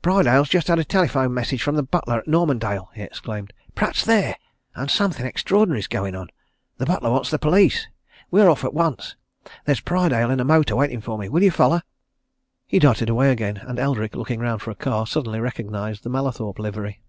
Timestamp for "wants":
7.10-7.30